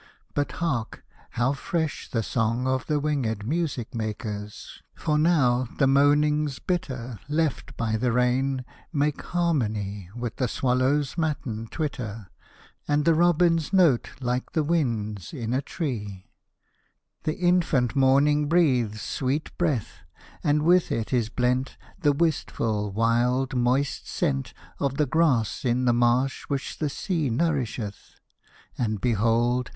[0.33, 1.03] But hark,
[1.37, 4.81] how fresh the song of the winged music makers!
[4.95, 11.67] For now the moanings bitter, Left by the rain, make harmony With the swallow's matin
[11.69, 12.31] twitter,
[12.87, 16.25] And the robin's note, like the wind's in a tree:
[17.21, 19.97] The infant morning breathes sweet breath,
[20.43, 25.93] And with it is blent The wistful, wild, moist scent Of the grass in the
[25.93, 28.15] marsh which the sea nourisheth:
[28.79, 29.69] And behold!